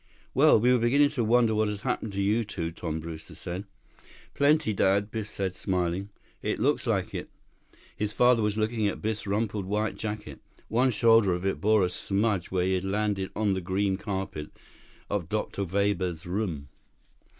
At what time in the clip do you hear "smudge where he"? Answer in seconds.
11.91-12.73